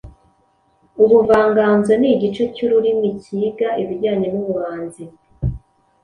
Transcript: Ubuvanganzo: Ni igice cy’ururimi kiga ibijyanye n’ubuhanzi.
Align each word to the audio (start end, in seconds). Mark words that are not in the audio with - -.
Ubuvanganzo: 1.03 1.91
Ni 1.99 2.07
igice 2.13 2.43
cy’ururimi 2.53 3.09
kiga 3.21 3.69
ibijyanye 3.81 4.27
n’ubuhanzi. 4.33 5.03